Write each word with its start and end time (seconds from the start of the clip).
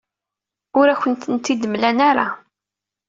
Ur 0.79 0.87
akent-tent-id-mlan 0.93 1.97
ara. 2.09 2.27